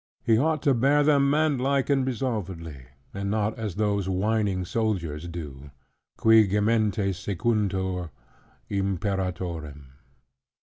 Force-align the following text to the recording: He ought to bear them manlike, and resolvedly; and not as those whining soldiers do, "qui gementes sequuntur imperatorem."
He 0.25 0.35
ought 0.35 0.63
to 0.63 0.73
bear 0.73 1.03
them 1.03 1.29
manlike, 1.29 1.87
and 1.91 2.03
resolvedly; 2.07 2.87
and 3.13 3.29
not 3.29 3.55
as 3.59 3.75
those 3.75 4.09
whining 4.09 4.65
soldiers 4.65 5.27
do, 5.27 5.69
"qui 6.17 6.47
gementes 6.47 7.19
sequuntur 7.19 8.09
imperatorem." 8.67 9.91